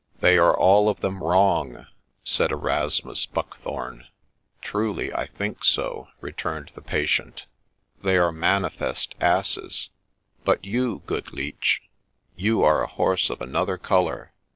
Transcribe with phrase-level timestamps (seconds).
[0.19, 1.85] 'They are all of them wrong,'
[2.23, 4.07] said Erasmus Buckthorne.'
[4.63, 7.45] Truly, I think so,' returned the patient.'
[8.03, 9.19] They are manifest 72 MRS.
[9.27, 9.89] BOTHERBY'S STORY asses;
[10.43, 11.83] but you, good Leech,
[12.35, 14.33] you are a horse of another colour.